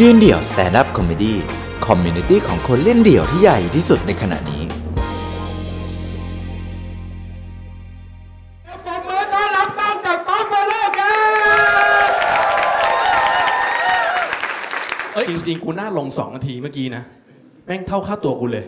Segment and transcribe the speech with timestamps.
[0.00, 1.32] ยืนเดี่ยว Stand Up Comedy
[1.86, 4.62] community ของคนเล่นเดี่ยวที่ใหญ่ที่สุดในขณะนี้
[8.86, 11.14] ผมมือต้อนรับต้องจาก Buffalo ครั
[12.06, 12.10] บ
[15.12, 17.02] เอ้ยจริง ๆ กูน่าลงสองนาทีเมื่อกี้นะ
[17.66, 18.64] แม่งเท่าค่าตัวกูเลย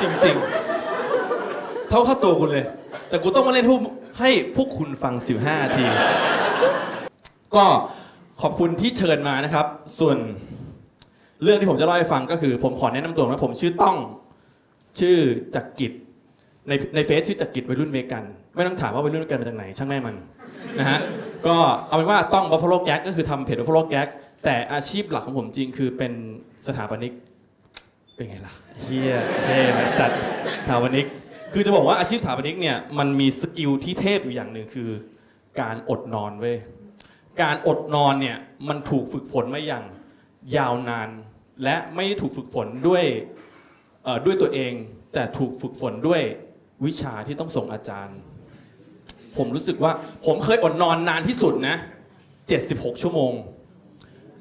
[0.00, 0.36] จริง
[1.12, 2.64] ๆ เท่าค่าตัวกูเลย
[3.08, 3.80] แต่กูต้องมาเล่นให้พวก
[4.18, 5.84] ให้พวกคุณฟัง 15นาที
[7.56, 7.66] ก็
[8.42, 9.66] ขอบคุณที่เชิญมานะครับ
[10.00, 10.16] ส่วน
[11.42, 13.96] เรื่องที่ผมจะเล่าให้ฟังก็คือ ผมขอแนะนำตัวนะผมชื่อต้อง
[15.00, 15.16] ชื่อ
[15.54, 15.92] จักรกิจ
[16.68, 20.14] ในในเฟซชื่อจักรกิจวัยรุ่นเมกัน ไม่ต้องถามว่าวัยรุ่นเมกันมาจากไหน ช่างแม่งมัน
[20.78, 20.98] นะฮะ
[21.46, 21.56] ก็
[21.86, 24.08] เอาเป็นว่าต้อง Buffalo Gags ก็คือทำเพจ Buffalo Gags
[24.44, 26.12] แต่อาชีพหลักของผมจริงคือเป็น
[26.66, 27.12] สถาปนิก
[28.14, 29.14] เป็นไงล่ะเฮีย
[29.44, 30.20] เท่ไหมสัตว์
[30.62, 31.06] สถาปนิก
[31.52, 34.90] คือจะบอกว่าอาชีพสถาปนิกเนี่ยมันมี skill ที่เทพอยู่อย่างหนึ่งคือ
[35.60, 36.56] การอดนอนเว้ย
[37.42, 38.38] การอดนอนเนี่ย
[38.68, 39.84] มันถูกฝึกฝนมาอย่าง
[40.56, 41.08] ยาวนาน
[41.64, 43.04] และไม่ถูกฝึกฝนด้วย
[44.24, 44.72] ด้วยตัวเอง
[45.14, 46.22] แต่ถูกฝึกฝนด้วย
[46.84, 48.18] วิชาที่ต้องส่งอาจารย์
[49.36, 49.92] ผมรู้สึกว่า
[50.26, 51.76] ผมเคยอดนอนนานที่สุดนะ
[52.40, 53.32] 76 ชั่วโมง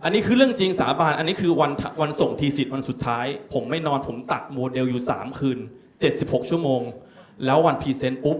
[0.03, 5.58] อันนี้คือเรื่องจริงสาบานอันนี้คือวันวันส่ง thesis วันสุดท้าย ผมไม่นอนผมตัดโมเดลอยู่ 3 คืน
[6.03, 6.81] 76 ชั่วโมง
[7.46, 8.38] แล้ววัน present ปุ๊บ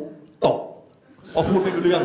[1.33, 2.03] เพราะพูดไม่รู้เรื่อง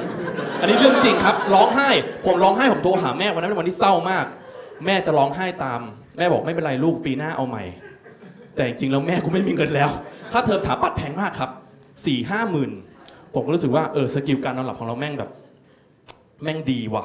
[0.60, 1.88] อันนี้เรื่องจริงครับ ร้องไห้
[2.26, 4.24] ผมร้องไห้ ผมโทรหาแม่วันนั้นเป็นวันที่เศร้ามาก
[4.86, 5.80] แม่จะร้องไห้ตาม
[6.16, 7.64] แม่บอกไม่เป็นไรลูกปีหน้าเอาใหม่
[8.54, 9.90] แต่จริงๆแล้วแม่กูไม่มีเงินแล้ว
[10.32, 11.50] ค่าเทอมถาปัดแพงมากครับ
[12.06, 12.70] สี่ห้าหมื่น
[13.34, 15.30] ผมก็รู้สึกว่าเออ skill การนอนหลับของเราแม่งแบบ
[16.42, 17.04] แม่งดีว่ะ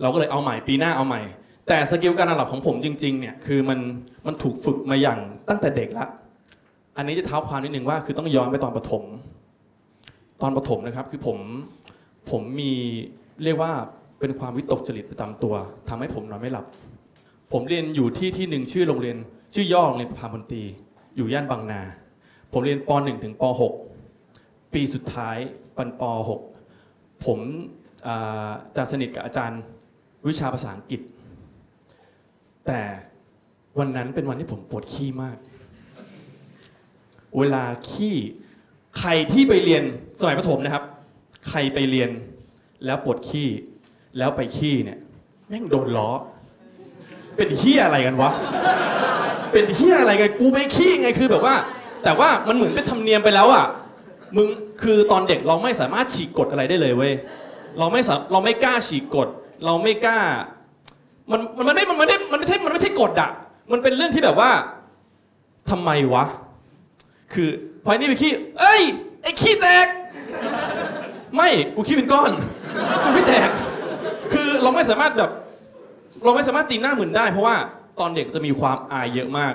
[0.00, 1.20] เราก็เลยเอาใหม่ปีหน้าเอาใหม่
[1.68, 3.78] แต่สกิลการนอนหลับของผมจริง ๆ เนี่ยคือมัน
[4.26, 6.06] มันถูกฝึกมาอย่างตั้งแต่เด็กละ
[6.96, 9.02] อันนี้จะเท้าความนิดนึงว่าคือต้องย้อนไปตอนประถม
[10.44, 11.38] อนประถมนะครับคือผม
[12.30, 12.72] ผมมี
[13.44, 13.72] เรียกว่า
[14.20, 15.54] เป็นความวิตกจริตประจำตัว
[15.88, 16.66] ทำให้ผมนอนไม่หลับ
[17.52, 19.16] ผมเรียนอยู่ที่ที่หนึ่งชื่อโรงเรียน
[19.54, 20.64] ชื่อย่อโรงเรียนประภาพมนตรี
[21.16, 21.80] อยู่ย่านบางนา
[22.52, 23.42] ผมเรียนป .1 ถึงป
[24.10, 25.36] .6 ปีสุดท้าย
[25.76, 26.02] ปันป
[26.78, 27.38] .6 ผม
[28.76, 29.60] จะสนิทกับอาจารย์
[30.28, 31.00] วิชาภาษาอังกฤษ
[32.66, 32.80] แต่
[33.78, 35.36] วันนั้นเป็นวันที่ผมปวดขี้มาก
[37.38, 38.14] เวลาขี้
[39.00, 39.82] ใครที่ไปเรียน
[40.20, 40.84] สมัยประถมนะครับ
[41.48, 42.10] ใครไปเรียน
[42.86, 43.48] แล้วปวดขี้
[44.18, 44.98] แล้วไปขี้เนี่ย
[45.48, 46.10] แม่งโดนล้อ
[47.36, 48.30] เป็นเฮียอะไรกันวะ
[49.52, 51.54] เป็นเฮียอะไรกันกูไม่ขี้ไงคือแบบว่า
[52.04, 53.66] แต่ว่ามันเหมือนเป็นธรรมเนียมไปแล้วอะ
[54.36, 54.48] มึง
[54.82, 57.12] คือตอนเด็กเราไม่สามารถฉีกกฎอะไรได้เลยเว้ย
[57.78, 59.28] เราไม่สาเราไม่กล้าฉีกกฎ
[59.64, 60.18] เราไม่กล้า
[61.30, 63.30] มันมันไม่มันไม่มันไม่ใช่มันไม่ใช่กฎอะ
[63.72, 64.50] มันเป็นเรื่องที่แบบว่า
[65.70, 66.24] ทำไมวะ
[67.32, 67.48] คือ
[67.84, 68.82] พอไอ้นี่ไปขี้เอ้ย
[69.22, 69.86] ไอ้ขี้แตก
[71.36, 72.32] ไม่กูขี้เป็นก้อน
[73.02, 73.50] กูไม่แตก
[74.32, 75.30] คือเราไม่สามารถแบบ
[76.24, 77.56] เราไม่สามารถตีหน้าหมื่นได้ เพราะว่า
[78.00, 79.52] ตอนเด็กจะมีความอายเยอะมาก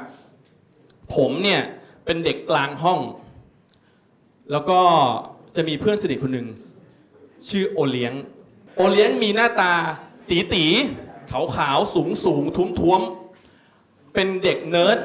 [1.16, 1.62] ผมเนี่ย
[2.06, 3.00] เป็นเด็กกลางห้อง
[4.52, 4.80] แล้วก็
[5.56, 6.48] จะมีเพื่อนสนิทคนหนึ่ง
[7.50, 8.14] ชื่อโอเลี้ยง
[8.76, 9.74] โอเลี้ยงมีหน้าตา
[10.30, 10.66] ตี๋ตี๋
[11.32, 14.98] ขาวขาวสูงสูงทุ้มท้วมๆเป็นเด็กเนิร์ด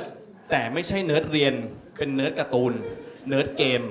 [0.51, 1.55] แต่ไม่ใช่เนิร์ดเรียน
[1.97, 2.73] เป็นเนิร์ดการ์ตูน
[3.29, 3.83] เนิร์ดเกม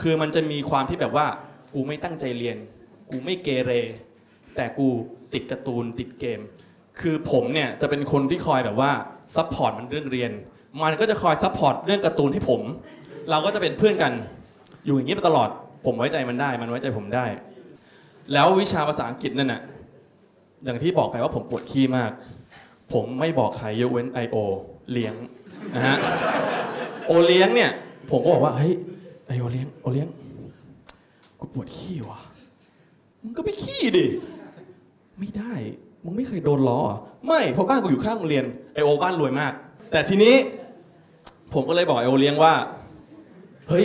[0.00, 1.26] คือมันจะมีความที่แบบว่า
[1.74, 2.56] กูไม่ตั้งใจเรียน
[3.10, 3.72] กูไม่เกเร
[4.56, 4.88] แต่กู
[5.34, 6.40] ติดการ์ตูนติดเกม
[7.00, 8.92] คือผมเนี่ยจะเป็นคนที่คอยแบบว่า
[9.36, 10.32] support มันเรื่องเรียน
[10.82, 12.62] มันก็จะคอย support เรื่องการ์ตูนให้ผม
[13.30, 14.12] เราก็จะเป็นเพื่อนกัน
[14.86, 15.48] อยู่อย่างนี้มาตลอด
[15.84, 17.26] ผมไว้ใจมันได้ มันไว้ใจผมได้
[18.32, 19.62] แล้ววิชาภาษาอังกฤษนั่นน่ะ
[20.64, 22.10] อย่างที่บอกไปว่าผมปวดขี้มาก
[22.92, 24.36] ผมไม่บอกใครยกเว้น ไอ้โอ
[24.92, 25.14] เลี้ยง
[25.74, 25.96] นะฮะ
[27.06, 27.70] โอเลี้ยงเนี่ย
[28.10, 28.72] ผมก็บอกว่าเฮ้ย
[29.26, 30.08] ไอ้โอเลี้ยงโอเลี้ยง
[31.38, 32.20] กูปวดขี้ว่ะ
[33.22, 34.06] มึงก็ไปขี้ดิ
[35.18, 35.52] ไม่ได้
[36.04, 36.94] มึงไม่เคยโดนล้ออ
[37.26, 39.52] ไม่เพราะบ้านกูอยู่ข้างโรงเรียนไอโอบ้านรวยมาก
[39.90, 40.34] แต่ทีนี้
[41.52, 42.54] ผมก็เลยบอกไอโอเลี้ยงว่า
[43.68, 43.84] เฮ้ย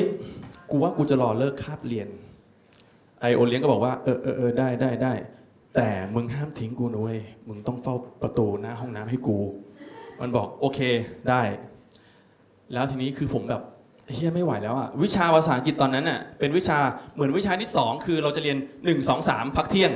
[0.72, 2.08] กูว่ากูจะรอเลิกคาบเรียน
[3.22, 5.14] ไอโอเลี้ยงก็บอกว่าเออเออเออได้ได้ได้
[5.76, 9.38] แต่มึงห้ามทิ้งกูนะเว้ยมึงต้องเฝ้าประตูหน้าห้องน้ำให้กู
[10.20, 10.80] มันบอกโอเค
[11.30, 11.42] ได้
[12.74, 13.62] แล้วทีนี้คือผมแบบ
[14.14, 16.78] เฮียไม่ไหวแล้วอะวิชาภาษาอังกฤษตอนนั้นน่ะเป็นวิชา
[17.14, 19.92] เหมือนวิชาที่ 2 คือเราจะเรียน 1 2 3 พักเที่ยง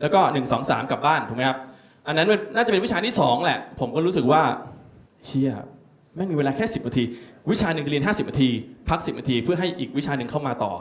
[0.00, 1.58] แล้วก็ 1 2 3 กลับบ้านถูกไหมครับ
[2.06, 4.42] อันนั้นน่าจะเป็นวิชาที่ 2 แหละ ผมก็รู้สึกว่า
[5.26, 5.52] เฮีย
[6.16, 7.04] แม่มีเวลาแค่ 10นาที
[7.50, 8.48] วิชาหนึ่งจะเรียน 50นาที
[8.88, 10.72] พัก 10นาที เพื่อให้อีกวิชาหนึ่งเข้ามาต่อ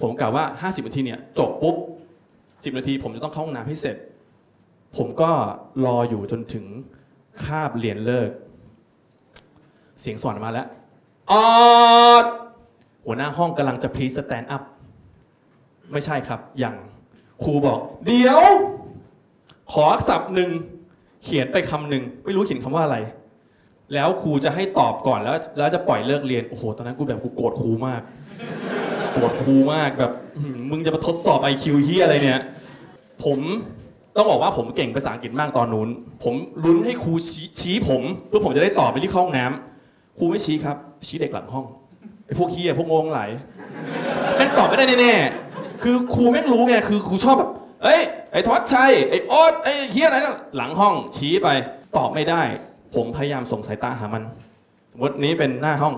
[0.00, 1.76] ผมกล่าวว่า 50นาทีเนี่ยจบปุ๊บ
[2.32, 3.96] 10 นาที ผมจะต้องเข้าห้องน้ำให้เสร็จ
[4.96, 5.30] ผมก็
[5.84, 6.64] รออยู่จนถึง
[7.44, 8.30] คาบเรียนเลิก
[10.00, 10.66] เสียงสอนมาแล้ว
[11.32, 11.34] อ
[12.12, 12.26] อด
[13.04, 14.62] หัวหน้าห้องกำลังจะพรีสแตนด์อัพ
[15.92, 16.74] ไม่ใช่ครับ ยัง
[17.42, 18.42] ครูบอก เดี๋ยว
[19.72, 20.50] ขอสับหนึ่ง
[21.24, 22.98] เขียนไปคำหนึ่ง ไม่รู้เขียนคำว่าอะไร
[23.94, 28.00] แล้วครูจะให้ตอบก่อนแล้ว แล้วจะปล่อยเลิกเรียน โอ้โห ตอนนั้นกูแบบกูโกรธครูมาก
[29.12, 32.40] โกรธครูมากแบบอื้อหือมึงจะมาทดสอบไอคิวเฮียอะไรเนี่ย
[33.24, 33.38] ผม
[34.16, 35.88] ต้องบอกว่าผมเก่งภาษาอังกฤษมากตอนนู้น
[36.24, 36.34] ผม
[36.64, 39.75] ลุ้นให้ครูชี้ชี้ผม เพื่อผมจะได้ตอบไปที่เข้าห้องน้ำ
[40.18, 40.76] ครูไม่ชี้ครับ
[41.08, 41.66] ชี้เด็กหลังห้อง
[42.26, 43.20] ไอ้พวกเฮียพวกงงไหล
[44.36, 47.50] แม่งตอบไม่ได้แน่ๆคือครูแม่งรู้ไงคือครูชอบแบบ
[47.82, 48.00] เอ้ย
[48.32, 51.48] ไอ้ทวัชชัยไอโอ๊ตไอ้เฮียอะไรนั่นหลังห้องชี้ไป
[51.96, 52.42] ตอบไม่ได้
[52.94, 54.22] ผมพยายามส่งสายตาหามัน
[54.92, 55.94] สมมตินี้เป็นหน้าห้อง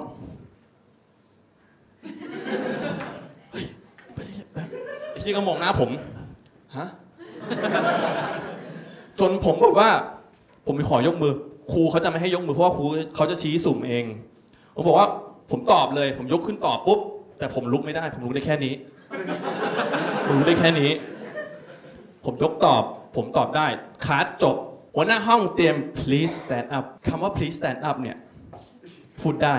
[5.10, 5.90] ไอ้ที่ก็มองหน้าผม
[6.76, 6.88] ฮะ
[9.20, 9.90] จนผมแบอกว่า
[10.66, 11.34] ผมไปขอยกมือ
[11.72, 12.84] ครูเขาจะไม่ให้ยกมือเพราะว่าครู
[13.16, 14.04] เขาจะชี้สุ่มเอง
[14.74, 15.08] ผมบอกว่า
[15.50, 17.00] ผมตอบเลย ผมยกขึ้นตอบปุ๊บ
[17.38, 18.74] แต่ผมลุกไม่ได้ ผมลุกได้แค่นี้
[20.26, 20.90] ผมลุกได้แค่นี้
[22.24, 22.82] ผมยกตอบ
[23.16, 23.66] ผมตอบได้
[24.06, 24.56] คลาสจบ
[24.94, 28.16] หัวหน้าห้องเตรียม please stand up คำว่า please stand up เนี่ย
[29.20, 29.56] พูดได้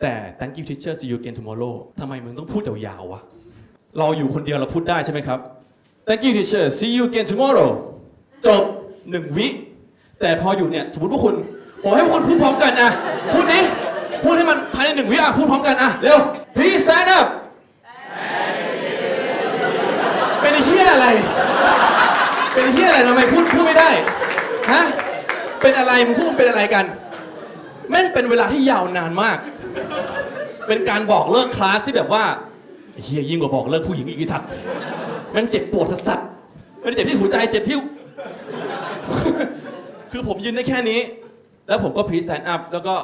[0.00, 3.20] แต่ thank you teacher see you again tomorrow ทำไมมึงต้องพูดยาวๆวะ
[3.98, 5.38] เราอยู่คนเดียวเราพูดได้ใช่ไหมครับ
[6.06, 7.70] Thank you teacher see you again tomorrow
[8.46, 8.62] จบ
[9.10, 9.48] หนึ่งวิ
[10.20, 11.34] แต่พออยู่เนี่ยสมมติพวกคุณ
[11.82, 12.90] ผมให้พวกคุณพูดพร้อมกันนะ
[13.32, 13.62] พูดนี้
[14.22, 16.18] พูดให้มันภายในหนึ่งวิอะพูดพร้อมกันอะเร็ว
[16.56, 17.26] please stand up
[20.40, 21.08] เป็นเหี้ยอะไร
[22.54, 23.90] เป็นเหี้ยอะไรทำไมพูดพูดไม่ได้
[24.72, 24.82] ฮะ
[25.62, 26.84] เป็นอะไรมึงพูดมึงเป็นอะไรกัน
[27.90, 29.38] แม่งเป็นเวลาที่ยาวนานมาก
[30.66, 32.24] เป็นการบอกเลิกคลาสที่แบบว่า
[33.02, 34.48] เฮียยิ่งกว่าบอกเลิกผู้หญิงอีกสัตว์
[35.32, 37.76] แม่งเจ็บปวดสัสๆไม่ได้เจ็บที่หัวใจเจ็บที่
[40.10, 41.00] คือผมยืนได้แค่นี้
[41.68, 42.94] แล้วผมก็พรีแซนต์อัพแล้วก็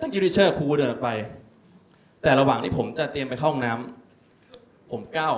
[0.00, 1.08] ตั้งยูริเชอร์ครูเดินออกไป
[2.22, 5.34] แต่ระหว่างที่ผมจะเตรียมไปเข้าห้องน้ำผมก้าว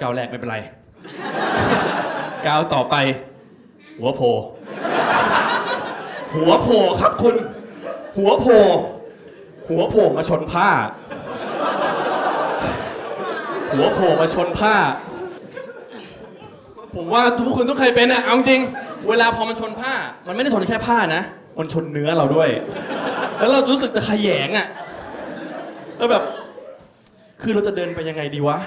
[0.00, 0.58] ก้าวแรกไม่เป็นไร
[2.46, 2.94] ก้าวต่อไป
[3.98, 4.24] หัวโผล
[6.34, 7.36] หัวโผลครับคุณ
[8.18, 8.52] หัวโผล
[9.68, 10.68] หัวโผลมาชนผ้า
[13.72, 14.74] หัวโผลมาชนผ้า
[16.94, 18.62] ผมว่าทุกคนต้องเคยเป็นอะเอาจริง
[19.08, 19.92] เวลาพอมันชนผ้า
[20.26, 21.22] มันไม่ได้ชนแค่ผ้านะ
[21.58, 22.48] มันชนเนื้อเราด้วย
[23.38, 24.66] แล้วเรารู้สึกจะขยงอะ
[25.98, 26.22] แล้วแบบ
[27.42, 28.58] คือเราจะเดินไปยังไงดีวะ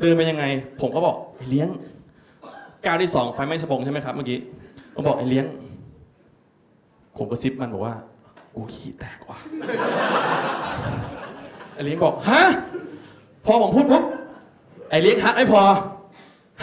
[0.00, 0.44] เดินไปยังไง
[0.80, 1.68] ผมก็บอกไอ้เลี้ยง
[2.84, 4.38] ก้าวที่สองไฟไหม้สะบงใช่ไหมครับเมื่อกี้
[4.94, 5.46] ผมบอกไอ้เลี้ยง
[7.18, 7.94] ผมก็ซิปมันบอกว่า
[8.54, 9.38] กูขี้แตกว่ะ
[11.74, 12.42] ไอ้เลี้ยงบอก ฮะ
[13.44, 14.04] พอผมพูดปุ๊บ
[14.90, 15.62] ไอ้เลี้ยงฮะไม่พอ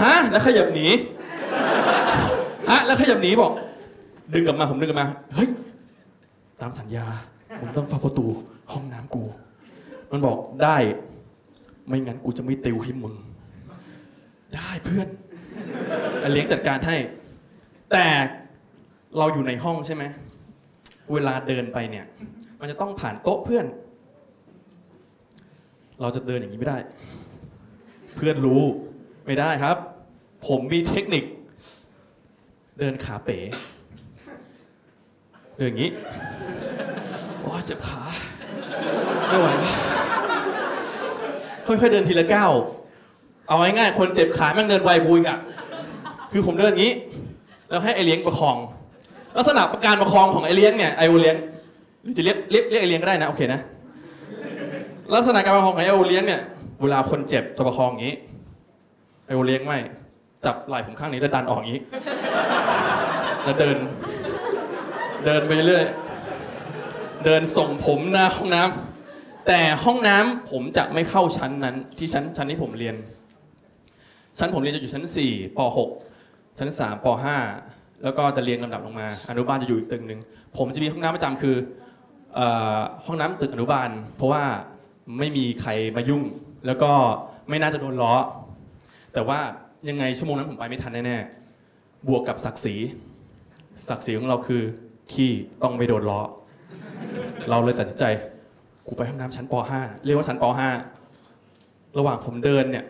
[0.01, 0.87] ฮะ แล้วขยับหนี
[2.71, 3.51] ฮะแล้วขยับหนีบอก
[4.33, 5.49] ดึงกลับมาผมดึงกลับมาเฮ้ย
[6.61, 7.05] ตามสัญญา
[7.59, 8.25] ผมต้องเฝ้าประตู
[8.73, 9.23] ห้องน้ำกู
[10.11, 10.77] มันบอกได้
[11.87, 13.15] ไม่งั้นกูจะไม่ติวให้มึง
[14.55, 15.07] ได้เพื่อน
[16.23, 16.95] อเลี้ยงจัดการให้
[17.91, 18.05] แต่
[19.17, 20.03] เราอยู่ในห้องใช่ไหม
[21.13, 22.05] เวลาเดินไปเนี่ย
[22.59, 23.65] มันจะต้องผ่านโต๊ะเพื่อน
[26.01, 26.77] เราจะเดินอย่างนี้ไม่ได้
[28.15, 28.61] เพื่อนรู้
[29.25, 29.77] ไม่ได้ครับ
[30.47, 31.23] ผมมีเทคนิค
[32.79, 33.37] เดินขาเป๋
[35.57, 35.91] เดินอย่างนี้
[37.41, 38.01] โอ้เจ็บขา
[39.29, 39.73] ไม่ไหวแล้ว
[41.67, 42.51] ค่อยๆเดินทีละก้าว
[43.47, 45.37] เอาง่ายๆคนเจ็บขาแม่งเดินไวบุยกอะ
[46.31, 46.93] คือผมเดินอย่างนี้
[47.69, 48.57] แล้วให้ไอเลี้ยงประคอง
[49.37, 51.35] ลักษณะการประคองของไอเลี้ยงเนี่ยไอโอเลี้ยง
[52.01, 53.59] หรือจะเรียกเรียกเรียกไอเลี้ยงก็ได้นะโอเคนะ
[55.15, 56.41] ลักษณะการประคองของไอโอเลี้ยงเนี่ย
[56.81, 58.15] เวลาคนเจ็บจะประคองอย่างนี้
[59.25, 59.77] ไอโอเลี้ยงไม่
[60.45, 61.81] จับไหล่ผมข้างนี้แล้วดันออกอย่างนี้
[63.43, 63.77] แล้วเดิน
[65.25, 65.85] เดินไปเรื่อย
[67.25, 72.95] เดินส่งผมหน้าห้องน้ำแต่ห้องน้ำผมจะไม่เข้าชั้นนั้น ที่ชั้นชั้นที่ผมเรียน
[74.39, 75.59] ชั้นผมเรียนจะอยู่ชั้น4ป
[76.07, 77.05] .6 ชั้น3ป
[77.55, 80.19] .5 แล้วก็จะเรียงลำดับลงมา อนุบาลจะอยู่อีกตึกหนึ่ง
[80.57, 81.55] ผมจะมีห้องน้ำประจำคือ
[82.37, 82.39] อ
[83.05, 84.43] ห้องน้ำตึกอนุบาล เพราะว่า
[85.19, 86.23] ไม่มีใครมายุ่ง
[86.67, 86.91] แล้วก็
[87.49, 88.13] ไม่น่าจะโดนล้อ
[89.13, 89.39] แต่ว่า
[89.89, 92.75] ยังไงชั่วโมงนั้นผมไปไม่ทันแน่ๆบวกกับศักดิ์ศรี
[93.87, 94.61] ศักดิ์ศรีของเราคือ
[95.11, 96.21] ขี้ต้องไม่โดนล้อ
[97.49, 98.05] เราเลยตัดสินใจ
[98.87, 100.45] กูไปห้องน้ำชั้นป .5 เรียกว่าชั้นป
[101.19, 102.85] .5 ระหว่างผมเดินเนี่ย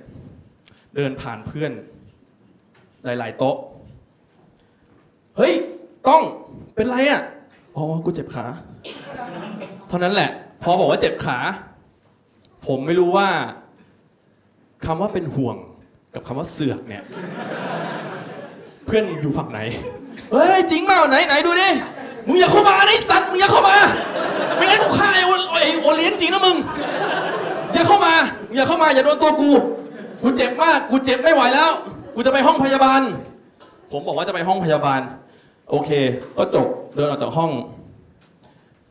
[0.95, 1.71] เดินผ่านเพื่อน
[3.05, 3.57] หลาย ๆ โต๊ะ
[5.37, 5.53] เฮ้ย
[6.07, 6.21] ต้อง
[6.75, 7.21] เป็นไรอะ
[7.75, 8.45] อ๋อ กูเจ็บขา
[9.87, 10.29] เท่านั้นแหละ
[10.61, 11.37] พอบอกว่าเจ็บขา
[12.67, 13.29] ผมไม่รู้ว่า
[14.85, 15.55] คำว่าเป็นห่วง
[16.13, 17.03] กับคำว่าเสือกเนี่ย
[18.85, 19.59] เพื่อนอยู่ฝั่งไหน
[20.31, 21.69] เฮ้ยจริงเปล่าไหนไหนดูดิ
[22.27, 23.75] มึงอย่าเข้ามาไอ้สัตว์มึงอย่าเข้ามา
[24.55, 26.57] ไม่งั้นกูฆ่าไอ้โอไอ้โอเลี้ยงจริงนะมึง
[27.73, 28.13] อย่าเข้ามา
[28.55, 29.51] อย่าเข้ามาอย่าโดนตัวกู
[30.23, 31.71] กูเจ็บมากกูเจ็บไม่ไหวแล้ว
[32.15, 33.01] กูจะไปห้องพยาบาล
[33.91, 35.01] ผมบอกว่าจะไปห้องพยาบาล
[35.69, 35.89] โอเค
[36.37, 37.51] ก็จบเดินออกจากห้อง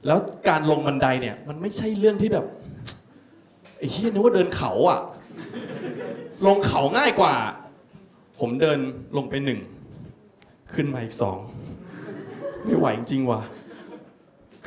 [0.07, 2.45] แล้วการลงบันไดเนี่ย มันไม่ใช่เรื่องที่แบบ
[3.79, 5.01] ไอ้เฮียนึกว่าเดินเขาอะ
[6.47, 7.35] ลงเขาง่ายกว่า
[8.39, 8.79] ผมเดิน
[9.17, 9.61] ลงไปหนึ่ง
[10.75, 11.39] ขึ้นมาอีกสอง
[12.65, 13.41] ไม่ไหวจริงว่ะ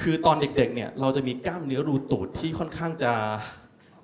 [0.01, 3.11] คือตอนเด็กๆเนี่ยเราจะมีกล้ามเนื้อรูตูดที่ค่อนข้างจะ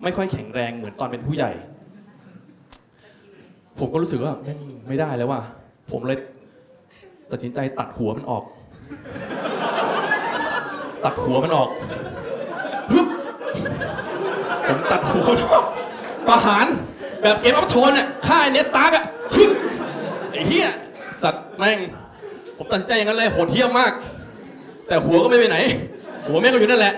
[0.03, 1.51] ไม่ค่อยแข็งแรงเหมือนตอนเป็นผู้ใหญ่
[3.79, 4.33] ผมก็รู้สึกว่า
[4.87, 5.41] ไม่ได้แล้วว่ะ
[5.91, 6.19] ผมเลย
[7.31, 8.43] ตัดสินใจตัดหัวมันออก
[11.05, 11.69] ตัดหัวมันออก
[12.91, 13.07] ฮึบ
[14.67, 15.65] ผมตัดหัวมันออก
[16.27, 16.65] ประหาร
[17.21, 19.51] แบบเกมอัพโทนอะฆ่าไอเนสตาร์กอะฮึบ
[20.31, 20.69] ไอ้เหี้ย
[21.23, 21.79] สัตว์แม่ง
[22.57, 23.91] ผมตัดสินใจอย่างนั้นเลยโหดเหี้ยมมาก
[24.87, 25.57] แต่หัวก็ไม่ไปไหน
[26.27, 26.93] หัวแม่งก็อยู่นั่นแหละ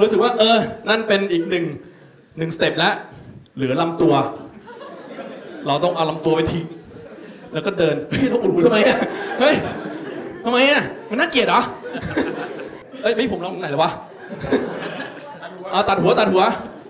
[0.00, 0.58] รู้สึกว่า เออ
[0.88, 1.64] นั่นเป็นอีกหนึ่ง
[2.38, 2.94] หนึ่งสเต็ปแล้ว
[3.54, 4.14] เหลือลำตัว
[5.66, 6.64] เราต้องเอาลำตัวไปทิ้ง
[7.52, 8.98] แล้วก็เดินเฮ้ยเราอุดหูทำไมอะ
[9.40, 9.54] เฮ้ย
[10.44, 11.60] ทำไมอะมันน่าเกลียดเหรอ
[13.02, 13.90] เอ้ยไม่ผมลองไหนเลยวะ
[15.70, 16.42] เอาตัดหัวตัดหัว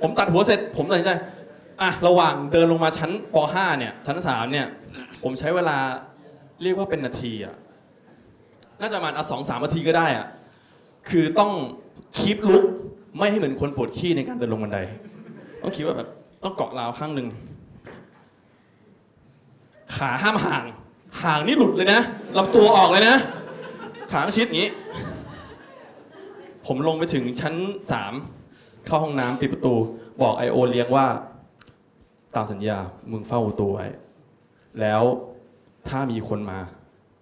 [0.03, 1.13] ผมตัดหัวเสร็จ ผมตัดสินใจ
[1.83, 4.67] อะระหว่างเดินลงมาชั้นป .5 เนี่ยชั้น3เนี่ย
[5.25, 5.79] ผมใช้เวลา
[6.63, 7.55] เรียกว่าเป็นนาทีอะ
[8.81, 10.27] น่าจะประมาณอะสองสามนาทีก็ได้อะ
[11.09, 11.53] คือต้อง
[12.19, 12.65] คีปลุก
[13.19, 14.79] ไม่ให้เหมือนคนปวดขี้ในการเดินลงบันได
[15.63, 16.09] ต้องคิดว่าแบบ
[16.43, 17.29] ต้องเกาะราวข้างหนึ่ง
[19.97, 20.65] ขาห้ามห่าง
[21.23, 22.01] ห่างนี่หลุดเลยนะ
[22.39, 23.17] ลำตัวออกเลยนะ
[24.13, 24.71] ขาชิดอย่างนี้
[26.67, 27.55] ผมลงไปถึงชั้น
[27.93, 28.13] สาม
[28.87, 29.75] เข้าห้องน้ำปิดประตู
[30.23, 31.07] บอกไอโอเลี้ยงว่า
[32.37, 32.79] ตามสัญญา
[33.11, 33.87] มึงเฝ้าประตูไว้
[34.81, 35.03] แล้ว
[35.89, 36.59] ถ้ามีคนมา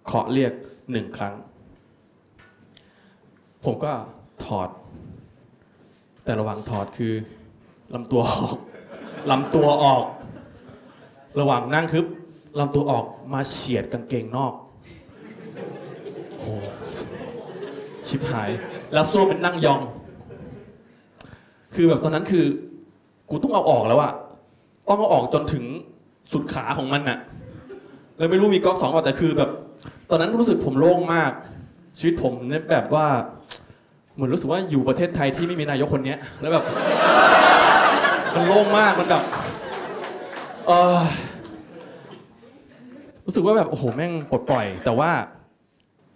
[0.05, 0.53] เคาะเรียก
[0.91, 1.35] หนึ่งครั้ง
[3.63, 3.93] ผมก็
[4.45, 4.69] ถอด
[6.23, 7.13] แต่ระหว่างถอดคือ
[7.93, 8.57] ลำตัวออก
[9.31, 10.03] ลำตัวออก
[11.39, 12.03] ระหว่างนั่งคือ
[12.59, 14.53] ลำตัวออกมาเฉียดกางเกงนอก
[16.37, 16.51] โอ้
[18.07, 18.49] ชิบหาย
[18.93, 19.81] แล้วส้วมเป็นนั่งยอง
[21.73, 22.45] คือแบบตอนนั้นคือ
[23.29, 24.13] กูต้องเอาออกแล้วอะ
[24.87, 25.63] ต้องเอาออกจนถึง
[26.31, 27.19] สุดขาของมันน่ะ
[28.17, 29.49] เลยไม่รู้มีก๊อกสองป่ะแต่คือแบบ
[30.09, 31.31] ตอนนั้นรู้สึกผมโล่งมาก
[31.97, 33.07] ชีวิตผมเนี่ยแบบว่า
[34.15, 36.63] เหมือนรู้สึกว่าอยู่ประเทศไทยที่ไม่มีนายกคนเนี้ยแล้วแบบ
[38.35, 39.23] มันโล่งมากมันแบบ
[40.67, 40.99] เออ
[43.25, 45.11] รู้สึกว่าแบบโอ้โหแม่งปลดปล่อย แต่ว่า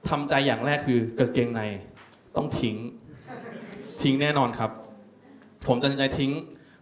[0.09, 1.61] ทำใจอย่างแรกคือกางเกงใน
[2.35, 2.75] ต้องทิ้ง
[4.01, 4.71] ทิ้งแน่นอนครับ
[5.67, 6.31] ผมตัดสินใจทิ้ง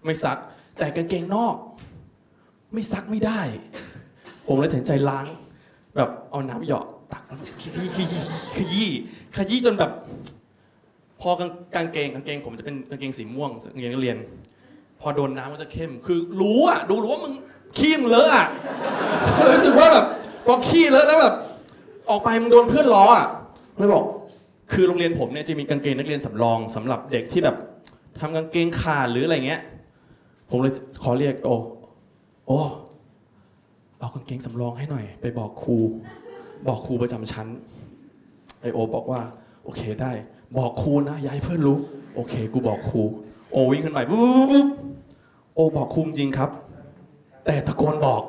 [0.03, 0.37] ไม่ซัก
[0.77, 1.55] แต่กางเกงนอก
[2.73, 3.41] ไม่ซักไม่ได้
[4.47, 5.25] ผมเลยตัดสินใจล้าง
[5.95, 7.23] แบบเอาน้ำหยอกตัก
[7.61, 8.21] ขยี้ขยี้
[8.55, 8.89] ขยี้
[9.35, 9.91] ขยี้จนแบบ
[11.21, 14.17] พอกางกางเกงกางเกง ผมจะเป็นกางเกงสีม่วงกางเกงนักเรียน
[15.01, 17.33] พอโดนน้ำมันจะเข้ม คือรู้อะดูรู้ว่ามึง
[17.77, 18.47] ขี้มึงเลอะอะ
[19.45, 20.05] เลยรู้สึกว่าแบบ
[20.45, 21.33] พอขี้เลอะแล้วแบบ
[22.09, 23.27] ออกไปมึงโดนเพื่อนล้ออะ
[23.77, 24.05] เลยบอก
[24.73, 27.55] คือโรงเรียนผมเนี่ยจะมีกางเกงนักเรียนสำรองสำหรับเด็กที่แบบ
[28.19, 29.61] ทำกางเกงขาดหรืออะไรเงี้ย
[30.49, 30.73] ผมเลย
[31.03, 31.49] ขอเรียกโอ
[32.47, 32.51] โอ
[34.05, 35.77] เอากางเกงสำรองให้หน่อย ไปบอกครู
[36.67, 37.47] บอกครูประจำชั้น
[38.61, 39.21] ไอโอ บอกว่า
[39.63, 40.11] โอเคได้
[40.57, 41.77] บอกครูนะอย่าให้เพื่อนรู้
[42.15, 43.01] โอเค กูบอกครู
[43.51, 44.19] โอวิ่งขึ้นไปปุ๊บ
[44.51, 44.69] ปุ๊บป
[45.55, 46.49] โอบอกครูจริงครับ
[47.45, 48.21] แต่ตะโกนบอก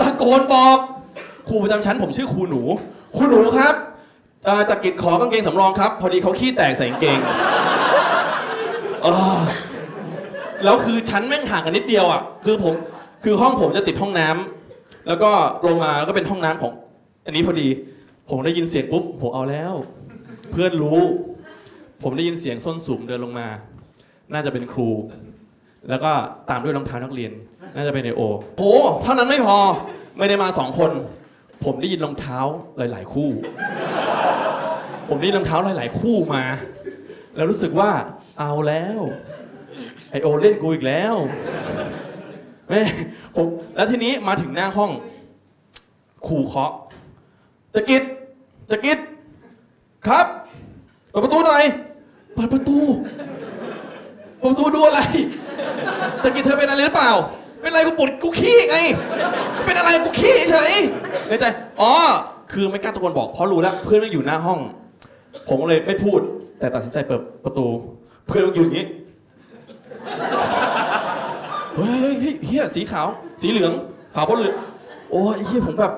[0.00, 0.78] ตะโกนบอก
[1.48, 2.62] ครูประจำชั้น ผมชื่อครูหนู
[3.16, 3.74] ครูหนูครับ
[4.70, 7.18] จากกิจขอกางเกงสำรองครับ พอดีเขาขี้แตกใส่กางเกง
[10.64, 12.74] แล้วคือชั้นแม่งห่างกันนิดเดียวอะ คือผม
[13.24, 15.30] คือห้องผมจะติดห้องน้ำแล้วก็
[15.66, 16.72] ลงมาแล้วก็เป็นห้องน้ำของ
[17.26, 17.68] อันนี้พอดี
[18.30, 19.72] ผมได้ยินเสียงปุ๊บผมเอาแล้ว
[20.50, 21.00] เพื่อนรู้
[22.02, 23.48] ผมได้ยินเสียงส้นสูงเดินลงมา
[24.32, 24.88] น่าจะเป็นครู
[25.88, 26.12] แล้วก็
[26.50, 27.32] ตามด้วยรองเท้านักเรียน
[27.74, 28.22] น่าจะเป็นไอโอ
[28.56, 28.62] โห
[29.02, 29.58] เท่านั้นไม่พอ
[30.18, 30.90] ไม่ได้มาสองคน
[31.64, 32.38] ผมได้ยินรองเท้า
[32.78, 33.30] หลาย ๆ คู่
[35.08, 36.44] ผมได้ยินรองเท้าหลาย ๆ คู่มา
[37.36, 37.90] แล้วรู้สึกว่า
[38.40, 39.00] เอาแล้ว
[40.10, 41.14] ไอโอเล่นกูอีกแล้ว
[42.68, 42.80] แม่
[43.36, 43.46] ผม
[43.76, 44.90] แล้วทีนี้มาถึงหน้าห้อง
[46.26, 46.72] ครูเคาะ
[47.74, 48.02] จะกิด
[48.70, 48.98] จะกิด
[50.06, 50.26] ครับ
[51.10, 51.64] เปิดประตูหน่อย
[52.34, 52.78] เปิดประตู
[54.38, 55.00] เปิดประตูดูอะไร
[56.24, 57.12] จะกิดเธอเป็นอะไรหรือเปล่า
[57.60, 58.78] เป็นอะไรกูปวดกูขี้ไง
[59.64, 60.72] เป็นอะไรกูขี้เฉย
[61.28, 61.44] ในใจ
[61.80, 61.92] อ๋อ
[62.52, 64.60] คือไม่กล้าตะโกนบอกเพราะรู้แล้ว เพื่อนมันอยู่หน้าห้อง
[65.48, 66.20] ผมก็เลยไม่พูด
[66.58, 67.66] แต่ตัดสินใจเปิดประตู
[68.26, 68.86] เพื่อนมันอยู่อย่างนี้
[71.78, 73.06] เฮ้ยเฮ้ยเฮียสีขาว
[73.40, 73.72] สีเหลือง
[74.14, 74.56] ขาวพ้นเหลือง
[75.10, 75.92] โอ้ยเฮียผมแบบ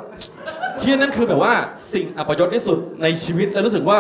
[0.79, 1.53] เฮียนั่นคือแบบว่า
[1.95, 3.99] สิ่งอัปยศที่สุดในชีวิตแล้วรู้สึกว่า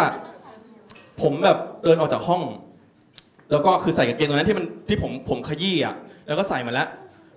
[1.22, 2.42] ผมแบบเดินออกจากห้อง
[3.50, 5.94] แล้วก็คือใส่กางเกงตัวนั้นที่มันที่ผมผมขยี้อะ
[6.26, 6.88] แล้วก็ใส่มาแล้ว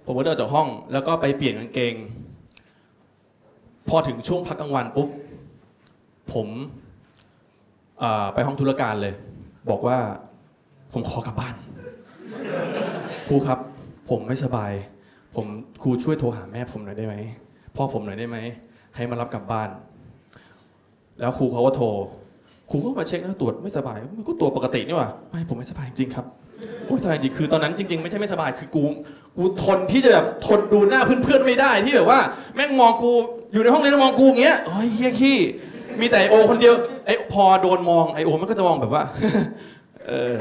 [0.06, 1.96] ผมก็เดินออกจากห้อง แล้วก็ไปเปลี่ยนกางเกง
[3.90, 5.10] พอถึงช่วงพักกลางวันปุ๊บ
[6.34, 6.48] ผม
[8.34, 9.14] ไปห้องธุรการเลย
[9.70, 9.98] บอกว่า
[10.94, 11.56] ผมขอกลับบ้าน
[13.28, 13.60] ครูครับ
[14.10, 14.72] ผมไม่สบาย
[15.36, 15.46] ผม
[15.82, 17.16] ครูช่วยโทรหาแม่ผมหน่อยได้ไหม
[17.76, 18.38] พ่อผมหน่อยได้ไหม
[18.96, 19.70] ให้มารับกลับบ้าน
[21.20, 21.88] แล้วครูเขาก็โทร
[22.70, 26.26] ครูก็มาเช็คนะตรวจไม่สบายมันก็ตรวปกตินี่หว่าไม่ผมไม่สบายจริงครับ
[26.86, 28.84] โอ้ยสบายจริงคือตอนนั้นจริง ๆ ไม่ใช่ไม่สบายคือกู
[29.38, 32.20] กูทนที่จะแบบทนดูหน้าเพื่อนๆไม่ได้ที่แบบว่า
[32.56, 33.12] แม่งมองกู
[33.54, 35.40] อยู่ในห้องเรียนแล้วมองกูอย่างเงี้ยเฮ้ยเฮียขี้
[36.00, 36.74] มีแต่โอคนเดียว
[37.06, 39.04] ไอพอโดนมองไอโอมันก็จะมองแบบว่า
[40.08, 40.36] เออ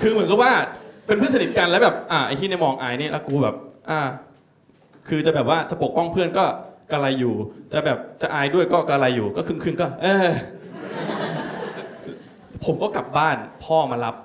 [0.00, 0.52] คือเหมือนกับว่า
[1.06, 3.56] เป็นเพื่อนสนิทกันแล้วแบบอ่าไอ้ที่ในยมองไอ้นี่แล้วกูแบบ
[3.90, 4.00] อ่า
[5.08, 6.44] คือจะแบบว่าจะปกป้องเพื่อนก็
[6.92, 7.34] กะไรอยู่
[7.72, 10.28] จะแบบจะอายด้วยก็กะไรอยู่ ก็ครึ่งครึ่งๆก็ เออ
[12.64, 14.16] ผมก็กลับบ้าน พ่อมารับ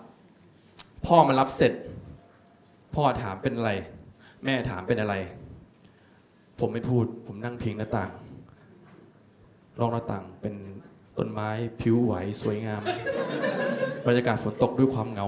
[1.07, 1.73] พ่อมารับเสร็จ
[2.95, 3.71] พ่อถามเป็นอะไร
[4.43, 5.15] แม่ถามเป็นอะไร
[6.59, 8.11] ผมไม่พูด ผมนั่งพิงหน้าต่าง
[9.79, 10.55] รองหน้าต่างเป็น
[11.17, 11.49] ต้นไม้
[11.81, 12.81] ผิวไหวสวยงาม
[14.07, 15.27] บรรยากาศฝนตกด้วยความเหงา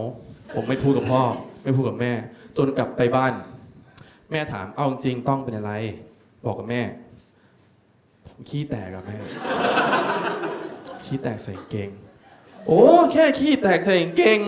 [0.53, 1.21] ผมไม่พูดกับพ่อ
[1.63, 2.11] ไม่พูดกับแม่
[2.57, 3.33] จนกลับไปบ้าน
[4.31, 5.71] แม่ถามเอาจริงต้องเป็นอะไร
[6.45, 6.81] บอกกับแม่
[8.27, 9.17] ผมขี้แตกกับแม่
[11.03, 11.89] ขี้แตกใส่เกง
[12.67, 12.81] โอ้
[13.13, 14.39] แค่ขี้แตกใส่เกง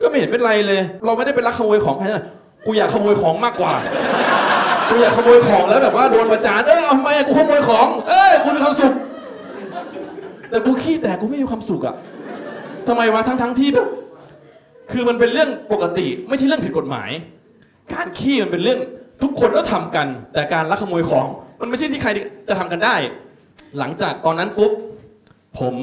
[0.00, 2.24] ก็ไม่เห็นเป็นไรเลย เราไม่ได้ไปลักขโมยของใครนะ
[2.66, 3.74] กูอยากขโมยของมากกว่า
[4.88, 8.92] กูอยากขโมยของแล้วแบบว่าโดนประจานเอ้ยเอาทำไมกูขโมยของ เอ้ยกูมีความสุข
[10.50, 11.94] แต่กูขี้แตกกูไม่มีความสุขอะ
[12.88, 13.86] ทำไมวะทั้งๆที่แบบ
[14.90, 17.10] คือมันเป็นเรื่องปกติ ไม่ใช่เรื่องผิดกฎหมาย
[17.94, 18.80] การขี้มันเป็นเรื่อง
[19.22, 21.26] ทุกคนก็ทำกัน แต่การลักขโมยของ
[21.60, 22.10] มันไม่ใช่ที่ใคร
[22.48, 22.96] จะทำกันได้
[23.78, 24.72] หลังจากตอนนั้นปุ๊บ
[25.58, 25.74] ผม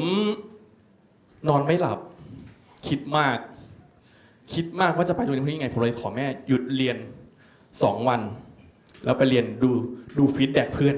[1.48, 2.00] นอนไม่หลับ
[2.88, 3.38] คิดมาก
[4.54, 6.98] คิดมากว่าจะไปโรงเรียนพรุ่งนี้ยังไงผมเลยขอแม่หยุดเรียน
[7.84, 8.22] สองวัน
[9.06, 9.70] แล้วไปเรียนดู
[10.18, 10.96] ดู feedback เพื่อน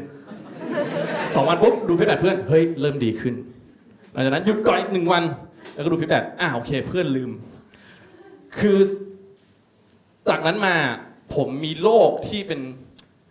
[1.35, 3.33] สองวันปุ๊บดู feedback เพื่อนเฮ้ยเริ่มดีขึ้น
[4.11, 5.23] หลังจากนั้นหยุดก่อนอีกหนึ่งวัน
[5.73, 7.29] แล้วก็ดู feedback อ่าโอเค เพื่อนลืม
[8.59, 8.77] คือ
[10.29, 10.75] จากนั้นมา
[11.35, 12.61] ผมมีโรคที่เป็น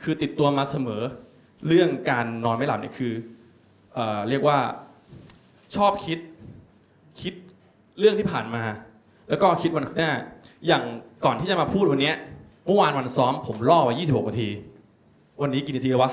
[0.03, 1.03] คือติดตัวมาเสมอ
[1.69, 3.13] เรื่องการนอนไม่หลับเนี่ยคือ
[3.95, 4.59] เออเรียกว่า
[5.77, 6.19] ชอบคิด
[7.21, 7.35] คิด
[7.99, 8.63] เรื่องที่ผ่านมา
[9.29, 10.13] แล้วก็คิดวันข้างหน้า
[10.67, 10.83] อย่าง
[11.25, 12.17] ก่อนที่จะมาพูดวันเนี้ย
[12.67, 14.49] เมื่อวานวันซ้อมผมล่อไว้26นาที
[15.43, 16.13] วันนี้กี่นาทีแล้ววะ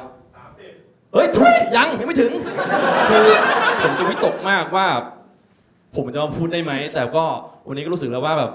[1.14, 2.32] เฮ้ยทุยยังยังไม่ถึง
[3.10, 3.28] คือ
[3.84, 4.88] ผมจะวิตกมากว่า
[5.96, 7.26] ผมจะมาพูดได้ไหม แต่ก็
[7.68, 8.52] วันนี้ก็รู้สึกแล้วว่าแบบ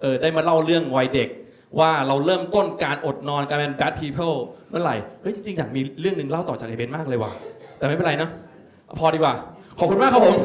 [0.00, 1.28] เออได้มาเล่าเรื่องวัยเด็ก
[1.78, 4.36] ว่าเราเริ่มต้นการอดนอนการเป็น bad people
[4.70, 7.30] เมื่อไหร่เฮ้ยจริงๆอยากมีเรื่องหนึ่งเล่าต่อจากไอเบนมากเลยว่ะ
[7.78, 8.28] แต่ไม่เป็นไรนะ
[8.98, 9.34] พอดีกว่า
[9.78, 10.36] ขอบคุณมากครับผม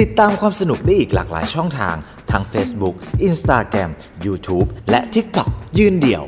[0.00, 1.96] ติดตามความสนุกได้อีกหลากหลายช่องทาง
[2.30, 2.94] ทั้ง Facebook
[3.28, 3.90] Instagram
[4.26, 6.24] YouTube และ TikTok ยืนเดี่ยว